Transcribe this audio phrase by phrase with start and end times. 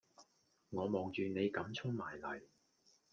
[0.71, 2.41] 我望住你咁衝埋嚟